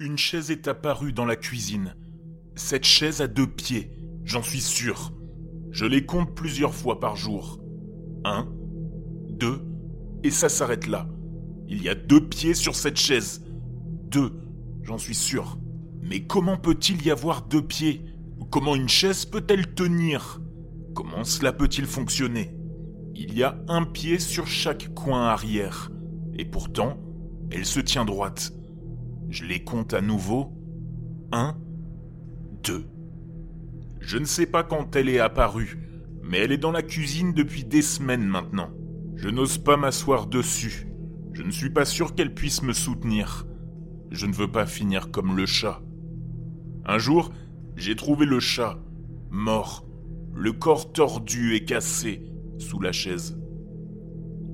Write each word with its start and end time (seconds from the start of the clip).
Une 0.00 0.16
chaise 0.16 0.52
est 0.52 0.68
apparue 0.68 1.12
dans 1.12 1.24
la 1.24 1.34
cuisine. 1.34 1.96
Cette 2.54 2.84
chaise 2.84 3.20
a 3.20 3.26
deux 3.26 3.48
pieds, 3.48 3.90
j'en 4.22 4.44
suis 4.44 4.60
sûr. 4.60 5.12
Je 5.72 5.86
les 5.86 6.06
compte 6.06 6.36
plusieurs 6.36 6.72
fois 6.72 7.00
par 7.00 7.16
jour. 7.16 7.60
Un, 8.24 8.46
deux, 9.28 9.60
et 10.22 10.30
ça 10.30 10.48
s'arrête 10.48 10.86
là. 10.86 11.08
Il 11.66 11.82
y 11.82 11.88
a 11.88 11.96
deux 11.96 12.28
pieds 12.28 12.54
sur 12.54 12.76
cette 12.76 12.96
chaise. 12.96 13.44
Deux, 14.04 14.40
j'en 14.82 14.98
suis 14.98 15.16
sûr. 15.16 15.58
Mais 16.00 16.28
comment 16.28 16.58
peut-il 16.58 17.04
y 17.04 17.10
avoir 17.10 17.42
deux 17.42 17.66
pieds? 17.66 18.04
Comment 18.50 18.76
une 18.76 18.88
chaise 18.88 19.24
peut-elle 19.24 19.74
tenir? 19.74 20.40
Comment 20.94 21.24
cela 21.24 21.52
peut-il 21.52 21.86
fonctionner? 21.86 22.56
Il 23.16 23.36
y 23.36 23.42
a 23.42 23.58
un 23.66 23.82
pied 23.82 24.20
sur 24.20 24.46
chaque 24.46 24.94
coin 24.94 25.26
arrière. 25.26 25.90
Et 26.36 26.44
pourtant, 26.44 27.00
elle 27.50 27.66
se 27.66 27.80
tient 27.80 28.04
droite. 28.04 28.52
Je 29.28 29.44
les 29.44 29.62
compte 29.62 29.94
à 29.94 30.00
nouveau. 30.00 30.52
Un, 31.32 31.56
deux. 32.62 32.86
Je 34.00 34.18
ne 34.18 34.24
sais 34.24 34.46
pas 34.46 34.62
quand 34.62 34.96
elle 34.96 35.08
est 35.08 35.20
apparue, 35.20 35.78
mais 36.22 36.38
elle 36.38 36.52
est 36.52 36.58
dans 36.58 36.72
la 36.72 36.82
cuisine 36.82 37.34
depuis 37.34 37.64
des 37.64 37.82
semaines 37.82 38.26
maintenant. 38.26 38.70
Je 39.16 39.28
n'ose 39.28 39.58
pas 39.58 39.76
m'asseoir 39.76 40.26
dessus. 40.26 40.86
Je 41.32 41.42
ne 41.42 41.50
suis 41.50 41.70
pas 41.70 41.84
sûr 41.84 42.14
qu'elle 42.14 42.34
puisse 42.34 42.62
me 42.62 42.72
soutenir. 42.72 43.46
Je 44.10 44.26
ne 44.26 44.32
veux 44.32 44.50
pas 44.50 44.64
finir 44.64 45.10
comme 45.10 45.36
le 45.36 45.44
chat. 45.44 45.82
Un 46.86 46.98
jour, 46.98 47.30
j'ai 47.76 47.96
trouvé 47.96 48.24
le 48.24 48.40
chat, 48.40 48.78
mort, 49.30 49.86
le 50.34 50.52
corps 50.52 50.92
tordu 50.92 51.54
et 51.54 51.64
cassé, 51.64 52.22
sous 52.58 52.80
la 52.80 52.92
chaise. 52.92 53.38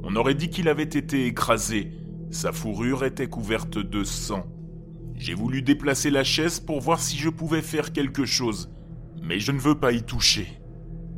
On 0.02 0.16
aurait 0.16 0.34
dit 0.34 0.50
qu'il 0.50 0.68
avait 0.68 0.82
été 0.82 1.26
écrasé, 1.26 1.92
sa 2.30 2.52
fourrure 2.52 3.04
était 3.04 3.28
couverte 3.28 3.78
de 3.78 4.02
sang. 4.02 4.46
J'ai 5.16 5.34
voulu 5.34 5.62
déplacer 5.62 6.10
la 6.10 6.24
chaise 6.24 6.60
pour 6.60 6.80
voir 6.80 7.00
si 7.00 7.16
je 7.16 7.28
pouvais 7.28 7.62
faire 7.62 7.92
quelque 7.92 8.24
chose, 8.24 8.70
mais 9.22 9.38
je 9.38 9.52
ne 9.52 9.58
veux 9.58 9.78
pas 9.78 9.92
y 9.92 10.02
toucher. 10.02 10.48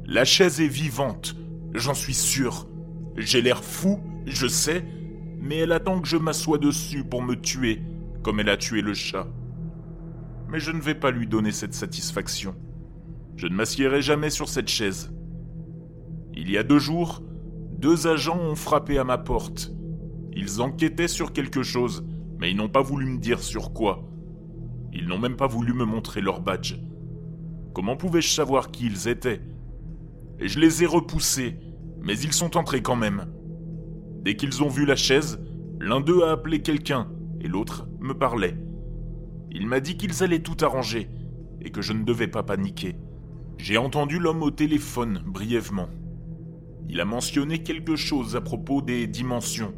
La 0.04 0.24
chaise 0.24 0.60
est 0.60 0.68
vivante, 0.68 1.36
j'en 1.74 1.94
suis 1.94 2.14
sûr. 2.14 2.68
J'ai 3.16 3.42
l'air 3.42 3.64
fou, 3.64 3.98
je 4.26 4.46
sais, 4.46 4.84
mais 5.40 5.58
elle 5.58 5.72
attend 5.72 6.00
que 6.00 6.08
je 6.08 6.16
m'assoie 6.16 6.58
dessus 6.58 7.04
pour 7.04 7.22
me 7.22 7.34
tuer, 7.34 7.82
comme 8.22 8.40
elle 8.40 8.50
a 8.50 8.56
tué 8.56 8.82
le 8.82 8.94
chat. 8.94 9.26
Mais 10.48 10.60
je 10.60 10.70
ne 10.70 10.80
vais 10.80 10.94
pas 10.94 11.10
lui 11.10 11.26
donner 11.26 11.50
cette 11.50 11.74
satisfaction. 11.74 12.54
Je 13.36 13.46
ne 13.46 13.54
m'assiérai 13.54 14.02
jamais 14.02 14.30
sur 14.30 14.48
cette 14.48 14.68
chaise. 14.68 15.12
Il 16.34 16.50
y 16.50 16.58
a 16.58 16.62
deux 16.62 16.78
jours, 16.78 17.22
deux 17.78 18.06
agents 18.06 18.38
ont 18.38 18.54
frappé 18.54 18.98
à 18.98 19.04
ma 19.04 19.18
porte. 19.18 19.72
Ils 20.34 20.60
enquêtaient 20.60 21.08
sur 21.08 21.32
quelque 21.32 21.62
chose, 21.62 22.04
mais 22.38 22.50
ils 22.50 22.56
n'ont 22.56 22.68
pas 22.68 22.82
voulu 22.82 23.06
me 23.06 23.18
dire 23.18 23.40
sur 23.40 23.72
quoi. 23.72 24.08
Ils 24.92 25.06
n'ont 25.06 25.18
même 25.18 25.36
pas 25.36 25.46
voulu 25.46 25.72
me 25.72 25.84
montrer 25.84 26.20
leur 26.20 26.40
badge. 26.40 26.76
Comment 27.74 27.96
pouvais-je 27.96 28.30
savoir 28.30 28.70
qui 28.70 28.86
ils 28.86 29.08
étaient? 29.08 29.42
Et 30.38 30.48
je 30.48 30.58
les 30.58 30.82
ai 30.82 30.86
repoussés, 30.86 31.58
mais 32.00 32.18
ils 32.18 32.32
sont 32.32 32.56
entrés 32.56 32.82
quand 32.82 32.96
même. 32.96 33.26
Dès 34.22 34.36
qu'ils 34.36 34.62
ont 34.62 34.68
vu 34.68 34.86
la 34.86 34.96
chaise, 34.96 35.38
l'un 35.78 36.00
d'eux 36.00 36.24
a 36.24 36.32
appelé 36.32 36.62
quelqu'un 36.62 37.10
et 37.40 37.48
l'autre 37.48 37.88
me 38.00 38.14
parlait. 38.14 38.56
Il 39.50 39.66
m'a 39.66 39.80
dit 39.80 39.96
qu'ils 39.96 40.22
allaient 40.22 40.42
tout 40.42 40.56
arranger 40.64 41.10
et 41.60 41.70
que 41.70 41.82
je 41.82 41.92
ne 41.92 42.04
devais 42.04 42.28
pas 42.28 42.42
paniquer. 42.42 42.96
J'ai 43.58 43.78
entendu 43.78 44.18
l'homme 44.18 44.42
au 44.42 44.50
téléphone 44.50 45.22
brièvement. 45.26 45.88
Il 46.88 47.00
a 47.00 47.04
mentionné 47.04 47.62
quelque 47.62 47.96
chose 47.96 48.36
à 48.36 48.40
propos 48.40 48.82
des 48.82 49.06
dimensions. 49.06 49.74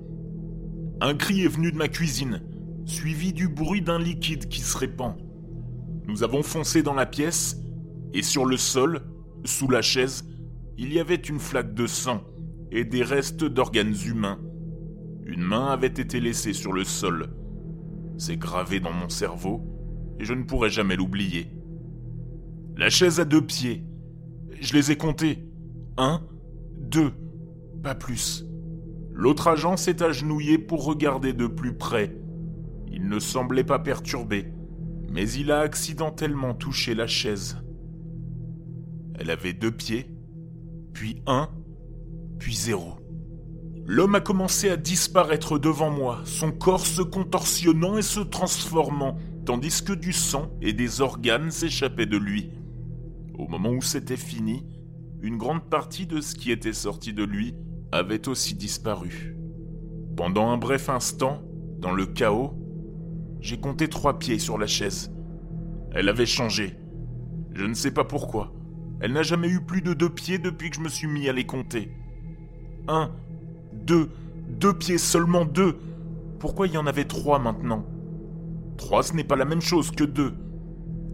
Un 1.01 1.15
cri 1.15 1.43
est 1.43 1.49
venu 1.49 1.71
de 1.71 1.77
ma 1.77 1.87
cuisine, 1.87 2.43
suivi 2.85 3.33
du 3.33 3.49
bruit 3.49 3.83
d'un 3.83 4.01
liquide 4.01 4.49
qui 4.49 4.61
se 4.61 4.77
répand. 4.77 5.15
Nous 6.09 6.25
avons 6.25 6.43
foncé 6.43 6.83
dans 6.83 6.95
la 6.95 7.07
pièce, 7.07 7.57
et 8.15 8.23
sur 8.23 8.45
le 8.45 8.57
sol, 8.57 9.03
sous 9.45 9.69
la 9.69 9.81
chaise, 9.81 10.25
il 10.77 10.93
y 10.93 10.99
avait 10.99 11.15
une 11.15 11.39
flaque 11.39 11.73
de 11.73 11.87
sang 11.87 12.25
et 12.73 12.85
des 12.85 13.05
restes 13.05 13.45
d'organes 13.45 13.95
humains. 14.07 14.41
Une 15.25 15.43
main 15.43 15.69
avait 15.69 15.87
été 15.87 16.19
laissée 16.19 16.53
sur 16.53 16.73
le 16.73 16.83
sol. 16.83 17.29
C'est 18.17 18.37
gravé 18.37 18.81
dans 18.81 18.93
mon 18.93 19.09
cerveau, 19.09 19.65
et 20.19 20.25
je 20.25 20.35
ne 20.35 20.43
pourrai 20.43 20.69
jamais 20.69 20.97
l'oublier. 20.97 21.53
La 22.77 22.91
chaise 22.91 23.21
a 23.21 23.25
deux 23.25 23.45
pieds. 23.45 23.85
Je 24.61 24.75
les 24.75 24.91
ai 24.91 24.97
comptés. 24.97 25.45
Un, 25.97 26.23
deux, 26.81 27.13
pas 27.85 27.95
plus. 27.95 28.45
L'autre 29.19 29.49
agent 29.49 29.77
s'est 29.77 30.01
agenouillé 30.05 30.59
pour 30.59 30.85
regarder 30.85 31.33
de 31.33 31.49
plus 31.49 31.75
près. 31.75 32.17
Il 32.87 33.09
ne 33.09 33.19
semblait 33.19 33.65
pas 33.65 33.81
perturbé, 33.81 34.53
mais 35.11 35.29
il 35.29 35.51
a 35.51 35.59
accidentellement 35.59 36.55
touché 36.55 36.95
la 36.95 37.09
chaise. 37.09 37.57
Elle 39.19 39.31
avait 39.31 39.55
deux 39.55 39.73
pieds, 39.73 40.09
puis 40.93 41.21
un, 41.27 41.49
puis 42.39 42.55
zéro. 42.55 42.95
L'homme 43.87 44.15
a 44.15 44.21
commencé 44.21 44.71
à 44.71 44.77
disparaître 44.77 45.59
devant 45.59 45.91
moi, 45.91 46.21
son 46.23 46.53
corps 46.53 46.87
se 46.87 47.03
contorsionnant 47.03 47.99
et 47.99 48.03
se 48.03 48.21
transformant, 48.21 49.17
tandis 49.45 49.83
que 49.83 49.95
du 49.95 50.13
sang 50.13 50.53
et 50.63 50.73
des 50.73 51.01
organes 51.01 51.51
s'échappaient 51.51 52.07
de 52.07 52.19
lui. 52.19 52.53
Au 53.37 53.49
moment 53.49 53.71
où 53.71 53.83
c'était 53.83 54.17
fini, 54.17 54.65
une 55.23 55.39
grande 55.39 55.69
partie 55.69 56.07
de 56.07 56.21
ce 56.21 56.37
qui 56.37 56.53
était 56.53 56.73
sorti 56.73 57.13
de 57.13 57.25
lui 57.25 57.57
avait 57.93 58.29
aussi 58.29 58.55
disparu. 58.55 59.37
Pendant 60.17 60.51
un 60.51 60.57
bref 60.57 60.89
instant, 60.89 61.43
dans 61.79 61.93
le 61.93 62.07
chaos, 62.07 62.55
j'ai 63.41 63.59
compté 63.59 63.89
trois 63.89 64.19
pieds 64.19 64.39
sur 64.39 64.59
la 64.59 64.67
chaise. 64.67 65.13
Elle 65.93 66.09
avait 66.09 66.27
changé. 66.27 66.77
Je 67.55 67.65
ne 67.65 67.75
sais 67.75 67.93
pas 67.93 68.05
pourquoi. 68.05 68.53
Elle 69.01 69.13
n'a 69.13 69.23
jamais 69.23 69.49
eu 69.49 69.61
plus 69.65 69.81
de 69.81 69.95
deux 69.95 70.11
pieds 70.11 70.39
depuis 70.39 70.71
que 70.71 70.77
je 70.77 70.81
me 70.81 70.89
suis 70.89 71.07
mis 71.07 71.29
à 71.29 71.33
les 71.33 71.47
compter. 71.47 71.93
Un, 72.89 73.13
deux, 73.73 74.11
deux 74.49 74.75
pieds, 74.77 74.99
seulement 74.99 75.45
deux. 75.45 75.79
Pourquoi 76.41 76.67
il 76.67 76.75
y 76.75 76.79
en 76.79 76.87
avait 76.87 77.05
trois 77.05 77.39
maintenant? 77.39 77.87
Trois, 78.77 79.03
ce 79.03 79.15
n'est 79.15 79.25
pas 79.25 79.37
la 79.37 79.45
même 79.45 79.61
chose 79.61 79.91
que 79.91 80.05
deux. 80.05 80.35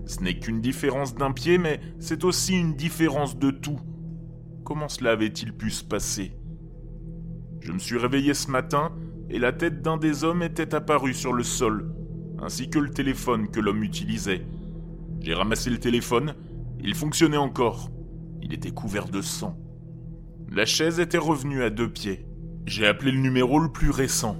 Ce 0.07 0.21
n'est 0.23 0.39
qu'une 0.39 0.61
différence 0.61 1.15
d'un 1.15 1.33
pied, 1.33 1.59
mais 1.59 1.81
c'est 1.99 2.25
aussi 2.25 2.59
une 2.59 2.75
différence 2.75 3.39
de 3.39 3.51
tout. 3.51 3.81
Comment 4.65 4.89
cela 4.89 5.13
avait-il 5.13 5.53
pu 5.53 5.71
se 5.71 5.85
passer? 5.85 6.37
Je 7.65 7.73
me 7.73 7.79
suis 7.79 7.97
réveillé 7.97 8.35
ce 8.35 8.51
matin 8.51 8.93
et 9.31 9.39
la 9.39 9.51
tête 9.51 9.81
d'un 9.81 9.97
des 9.97 10.23
hommes 10.23 10.43
était 10.43 10.75
apparue 10.75 11.15
sur 11.15 11.33
le 11.33 11.43
sol, 11.43 11.91
ainsi 12.39 12.69
que 12.69 12.79
le 12.79 12.91
téléphone 12.91 13.49
que 13.49 13.59
l'homme 13.59 13.83
utilisait. 13.83 14.43
J'ai 15.21 15.33
ramassé 15.33 15.71
le 15.71 15.79
téléphone, 15.79 16.35
il 16.81 16.95
fonctionnait 16.95 17.39
encore. 17.39 17.91
Il 18.43 18.53
était 18.53 18.71
couvert 18.71 19.09
de 19.09 19.23
sang. 19.23 19.59
La 20.53 20.67
chaise 20.67 21.01
était 21.01 21.17
revenue 21.17 21.63
à 21.63 21.71
deux 21.71 21.89
pieds. 21.89 22.27
J'ai 22.67 22.87
appelé 22.87 23.13
le 23.13 23.21
numéro 23.21 23.59
le 23.59 23.73
plus 23.73 23.89
récent. 23.89 24.37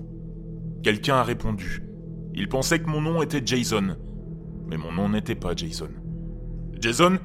Quelqu'un 0.83 1.17
a 1.17 1.25
répondu. 1.25 1.83
Il 2.35 2.51
pensait 2.51 2.79
que 2.79 2.91
mon 2.91 3.01
nom 3.01 3.23
était 3.23 3.41
Jason, 3.43 3.97
mais 4.69 4.77
mon 4.77 4.93
nom 4.93 5.09
n'était 5.09 5.35
pas 5.35 5.57
Jason. 5.57 5.89
Jason 6.79 7.19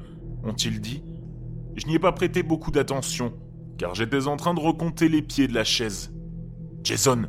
ont-ils 0.44 0.80
dit 0.80 1.04
Je 1.76 1.86
n'y 1.86 1.96
ai 1.96 1.98
pas 1.98 2.12
prêté 2.12 2.42
beaucoup 2.42 2.70
d'attention, 2.70 3.34
car 3.80 3.94
j'étais 3.94 4.26
en 4.26 4.36
train 4.36 4.52
de 4.52 4.60
recompter 4.60 5.08
les 5.08 5.22
pieds 5.22 5.48
de 5.48 5.54
la 5.54 5.64
chaise. 5.64 6.12
Jason, 6.84 7.22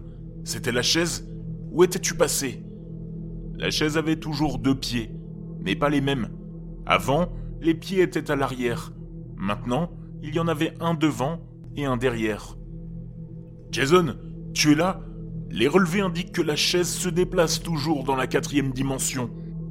c'était 0.43 0.73
la 0.73 0.81
chaise? 0.81 1.25
Où 1.71 1.81
étais-tu 1.85 2.13
passé? 2.13 2.61
La 3.57 3.71
chaise 3.71 3.95
avait 3.95 4.17
toujours 4.17 4.59
deux 4.59 4.75
pieds, 4.75 5.11
mais 5.61 5.77
pas 5.77 5.87
les 5.87 6.01
mêmes. 6.01 6.27
Avant, 6.85 7.29
les 7.61 7.73
pieds 7.73 8.01
étaient 8.01 8.29
à 8.29 8.35
l'arrière. 8.35 8.91
Maintenant, 9.37 9.91
il 10.21 10.35
y 10.35 10.41
en 10.41 10.49
avait 10.49 10.73
un 10.81 10.93
devant 10.93 11.39
et 11.77 11.85
un 11.85 11.95
derrière. 11.95 12.57
Jason, 13.71 14.17
tu 14.53 14.73
es 14.73 14.75
là? 14.75 14.99
Les 15.49 15.69
relevés 15.69 16.01
indiquent 16.01 16.33
que 16.33 16.41
la 16.41 16.57
chaise 16.57 16.89
se 16.89 17.07
déplace 17.07 17.63
toujours 17.63 18.03
dans 18.03 18.17
la 18.17 18.27
quatrième 18.27 18.73
dimension. 18.73 19.29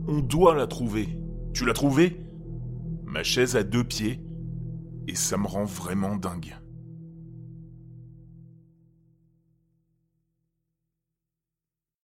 On 0.09 0.21
doit 0.21 0.55
la 0.55 0.67
trouver. 0.67 1.11
Tu 1.53 1.67
l'as 1.67 1.75
trouvée? 1.75 2.25
Ma 3.05 3.23
chaise 3.23 3.55
a 3.55 3.65
deux 3.65 3.85
pieds 3.85 4.25
et 5.09 5.15
ça 5.15 5.37
me 5.37 5.47
rend 5.47 5.65
vraiment 5.65 6.17
dingue. 6.17 6.57